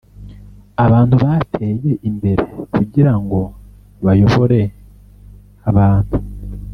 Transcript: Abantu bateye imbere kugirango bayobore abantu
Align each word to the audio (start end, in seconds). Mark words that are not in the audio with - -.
Abantu 0.85 1.15
bateye 1.23 1.91
imbere 2.09 2.43
kugirango 2.73 3.39
bayobore 4.05 4.59
abantu 5.69 6.15